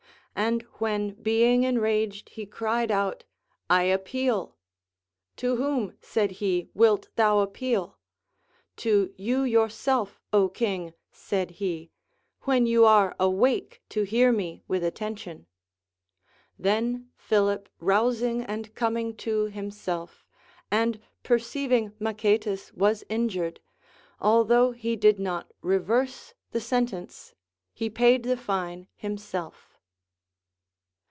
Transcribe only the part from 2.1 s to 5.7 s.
he cried out, I appeal; To